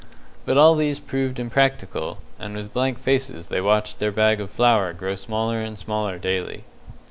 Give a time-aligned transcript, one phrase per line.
[0.45, 4.93] But all these proved impracticable, and with blank faces they watched their bag of flour
[4.93, 6.63] grow smaller and smaller daily.